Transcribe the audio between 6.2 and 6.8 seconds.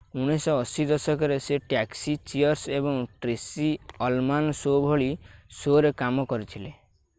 କରିଥିଲେ